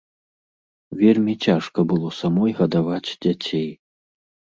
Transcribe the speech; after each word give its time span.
Вельмі 1.01 1.35
цяжка 1.47 1.79
было 1.91 2.09
самой 2.21 2.51
гадаваць 2.61 3.15
дзяцей. 3.27 3.69